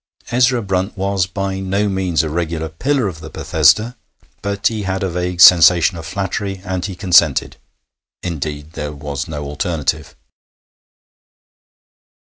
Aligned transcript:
Ezra 0.31 0.63
Brunt 0.63 0.97
was 0.97 1.27
by 1.27 1.59
no 1.59 1.87
means 1.87 2.23
a 2.23 2.29
regular 2.31 2.69
pillar 2.69 3.07
of 3.07 3.19
the 3.19 3.29
Bethesda, 3.29 3.95
but 4.41 4.65
he 4.65 4.81
had 4.81 5.03
a 5.03 5.09
vague 5.11 5.39
sensation 5.39 5.95
of 5.95 6.07
flattery, 6.07 6.57
and 6.65 6.85
he 6.85 6.95
consented; 6.95 7.57
indeed, 8.23 8.71
there 8.71 8.93
was 8.93 9.27
no 9.27 9.43
alternative. 9.45 10.15